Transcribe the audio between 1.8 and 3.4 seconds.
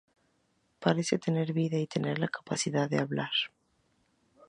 tiene la capacidad de hablar.